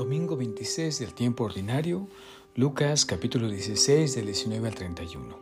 Domingo 0.00 0.34
26 0.34 0.98
del 1.00 1.12
tiempo 1.12 1.44
ordinario, 1.44 2.08
Lucas 2.54 3.04
capítulo 3.04 3.50
16 3.50 4.14
del 4.14 4.24
19 4.24 4.66
al 4.66 4.74
31. 4.74 5.38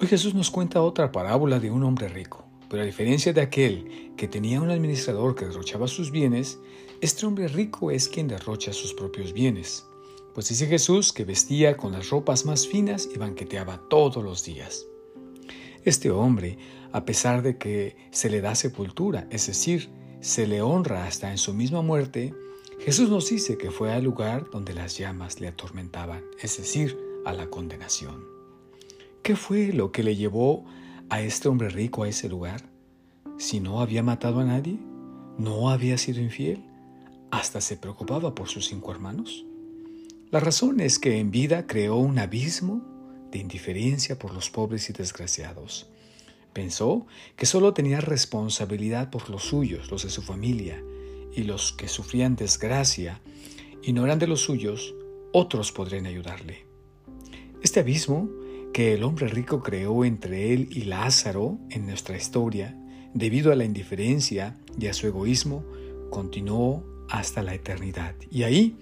Hoy 0.00 0.06
Jesús 0.06 0.36
nos 0.36 0.52
cuenta 0.52 0.80
otra 0.80 1.10
parábola 1.10 1.58
de 1.58 1.68
un 1.68 1.82
hombre 1.82 2.06
rico, 2.06 2.44
pero 2.68 2.84
a 2.84 2.86
diferencia 2.86 3.32
de 3.32 3.40
aquel 3.40 4.12
que 4.16 4.28
tenía 4.28 4.60
un 4.60 4.70
administrador 4.70 5.34
que 5.34 5.46
derrochaba 5.46 5.88
sus 5.88 6.12
bienes, 6.12 6.60
este 7.00 7.26
hombre 7.26 7.48
rico 7.48 7.90
es 7.90 8.08
quien 8.08 8.28
derrocha 8.28 8.72
sus 8.72 8.94
propios 8.94 9.32
bienes. 9.32 9.84
Pues 10.32 10.48
dice 10.48 10.68
Jesús 10.68 11.12
que 11.12 11.24
vestía 11.24 11.76
con 11.76 11.90
las 11.90 12.08
ropas 12.08 12.46
más 12.46 12.68
finas 12.68 13.08
y 13.12 13.18
banqueteaba 13.18 13.82
todos 13.90 14.22
los 14.22 14.44
días. 14.44 14.86
Este 15.84 16.12
hombre, 16.12 16.56
a 16.92 17.04
pesar 17.04 17.42
de 17.42 17.58
que 17.58 17.96
se 18.12 18.30
le 18.30 18.42
da 18.42 18.54
sepultura, 18.54 19.26
es 19.28 19.48
decir, 19.48 19.90
se 20.20 20.46
le 20.46 20.62
honra 20.62 21.08
hasta 21.08 21.32
en 21.32 21.38
su 21.38 21.52
misma 21.52 21.82
muerte, 21.82 22.32
Jesús 22.80 23.10
nos 23.10 23.28
dice 23.28 23.58
que 23.58 23.70
fue 23.70 23.92
al 23.92 24.04
lugar 24.04 24.48
donde 24.50 24.72
las 24.72 24.96
llamas 24.96 25.38
le 25.38 25.48
atormentaban, 25.48 26.24
es 26.40 26.56
decir, 26.56 26.98
a 27.26 27.34
la 27.34 27.50
condenación. 27.50 28.24
¿Qué 29.22 29.36
fue 29.36 29.74
lo 29.74 29.92
que 29.92 30.02
le 30.02 30.16
llevó 30.16 30.64
a 31.10 31.20
este 31.20 31.48
hombre 31.48 31.68
rico 31.68 32.04
a 32.04 32.08
ese 32.08 32.30
lugar? 32.30 32.62
Si 33.38 33.60
no 33.60 33.82
había 33.82 34.02
matado 34.02 34.40
a 34.40 34.44
nadie, 34.44 34.78
no 35.36 35.68
había 35.68 35.98
sido 35.98 36.22
infiel, 36.22 36.64
hasta 37.30 37.60
se 37.60 37.76
preocupaba 37.76 38.34
por 38.34 38.48
sus 38.48 38.68
cinco 38.68 38.92
hermanos. 38.92 39.44
La 40.30 40.40
razón 40.40 40.80
es 40.80 40.98
que 40.98 41.18
en 41.18 41.30
vida 41.30 41.66
creó 41.66 41.96
un 41.96 42.18
abismo 42.18 42.80
de 43.30 43.40
indiferencia 43.40 44.18
por 44.18 44.32
los 44.32 44.48
pobres 44.48 44.88
y 44.88 44.94
desgraciados. 44.94 45.86
Pensó 46.54 47.06
que 47.36 47.44
solo 47.44 47.74
tenía 47.74 48.00
responsabilidad 48.00 49.10
por 49.10 49.28
los 49.28 49.42
suyos, 49.42 49.90
los 49.90 50.04
de 50.04 50.10
su 50.10 50.22
familia, 50.22 50.82
y 51.40 51.44
los 51.44 51.72
que 51.72 51.88
sufrían 51.88 52.36
desgracia 52.36 53.20
y 53.82 53.92
no 53.92 54.04
eran 54.04 54.18
de 54.18 54.26
los 54.26 54.42
suyos, 54.42 54.94
otros 55.32 55.72
podrían 55.72 56.06
ayudarle. 56.06 56.66
Este 57.62 57.80
abismo 57.80 58.30
que 58.72 58.94
el 58.94 59.02
hombre 59.02 59.28
rico 59.28 59.62
creó 59.62 60.04
entre 60.04 60.52
él 60.52 60.68
y 60.70 60.82
Lázaro 60.82 61.58
en 61.70 61.86
nuestra 61.86 62.16
historia, 62.16 62.76
debido 63.14 63.50
a 63.52 63.56
la 63.56 63.64
indiferencia 63.64 64.56
y 64.78 64.86
a 64.86 64.92
su 64.92 65.06
egoísmo, 65.06 65.64
continuó 66.10 66.84
hasta 67.08 67.42
la 67.42 67.54
eternidad. 67.54 68.14
Y 68.30 68.44
ahí 68.44 68.76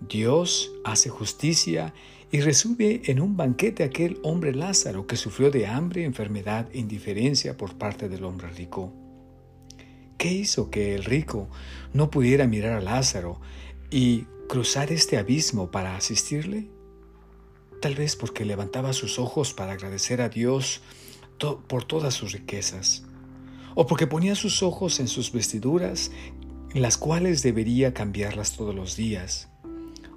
Dios 0.00 0.72
hace 0.84 1.10
justicia 1.10 1.92
y 2.30 2.40
recibe 2.40 3.02
en 3.06 3.20
un 3.20 3.36
banquete 3.36 3.84
aquel 3.84 4.18
hombre 4.22 4.54
Lázaro 4.54 5.06
que 5.06 5.16
sufrió 5.16 5.50
de 5.50 5.66
hambre, 5.66 6.04
enfermedad 6.04 6.68
e 6.72 6.78
indiferencia 6.78 7.56
por 7.56 7.74
parte 7.76 8.08
del 8.08 8.24
hombre 8.24 8.48
rico. 8.50 9.05
¿Qué 10.18 10.32
hizo 10.32 10.70
que 10.70 10.94
el 10.94 11.04
rico 11.04 11.48
no 11.92 12.10
pudiera 12.10 12.46
mirar 12.46 12.72
a 12.72 12.80
Lázaro 12.80 13.40
y 13.90 14.22
cruzar 14.48 14.90
este 14.90 15.18
abismo 15.18 15.70
para 15.70 15.96
asistirle? 15.96 16.70
Tal 17.82 17.94
vez 17.94 18.16
porque 18.16 18.44
levantaba 18.44 18.92
sus 18.92 19.18
ojos 19.18 19.52
para 19.52 19.72
agradecer 19.72 20.22
a 20.22 20.28
Dios 20.28 20.80
por 21.68 21.84
todas 21.84 22.14
sus 22.14 22.32
riquezas, 22.32 23.04
o 23.74 23.86
porque 23.86 24.06
ponía 24.06 24.34
sus 24.34 24.62
ojos 24.62 25.00
en 25.00 25.08
sus 25.08 25.32
vestiduras, 25.32 26.10
las 26.72 26.96
cuales 26.96 27.42
debería 27.42 27.92
cambiarlas 27.92 28.56
todos 28.56 28.74
los 28.74 28.96
días, 28.96 29.50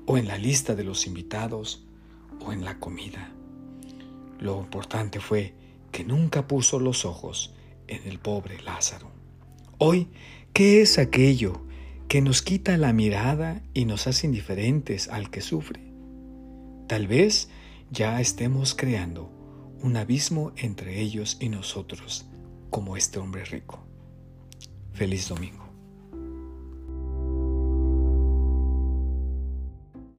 o 0.06 0.18
en 0.18 0.28
la 0.28 0.38
lista 0.38 0.76
de 0.76 0.86
los 0.86 1.08
invitados, 1.08 1.86
o 2.40 2.54
en 2.54 2.64
la 2.64 2.80
comida. 2.80 3.34
Lo 4.40 4.62
importante 4.62 5.20
fue 5.20 5.54
que 5.92 6.06
nunca 6.06 6.48
puso 6.48 6.80
los 6.80 7.04
ojos 7.04 7.54
en 7.88 8.08
el 8.08 8.20
pobre 8.20 8.62
Lázaro. 8.62 9.12
Hoy, 9.82 10.10
¿qué 10.52 10.82
es 10.82 11.00
aquello 11.00 11.62
que 12.10 12.20
nos 12.20 12.42
quita 12.42 12.76
la 12.76 12.92
mirada 12.92 13.64
y 13.74 13.86
nos 13.86 14.08
hace 14.08 14.28
indiferentes 14.28 15.08
al 15.08 15.30
que 15.30 15.40
sufre? 15.40 15.80
Tal 16.90 17.08
vez 17.08 17.48
ya 17.90 18.20
estemos 18.20 18.76
creando 18.76 19.32
un 19.82 19.96
abismo 19.96 20.52
entre 20.58 21.00
ellos 21.00 21.38
y 21.40 21.48
nosotros, 21.48 22.26
como 22.70 22.98
este 22.98 23.20
hombre 23.20 23.46
rico. 23.46 23.80
Feliz 24.92 25.30
domingo. 25.30 25.69